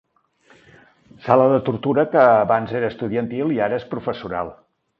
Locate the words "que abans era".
2.15-2.89